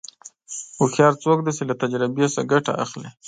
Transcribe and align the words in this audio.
هوښیار 0.77 1.13
څوک 1.23 1.39
دی 1.45 1.51
چې 1.57 1.63
له 1.69 1.75
تجربې 1.81 2.25
نه 2.35 2.41
ګټه 2.51 2.73
اخلي. 2.83 3.09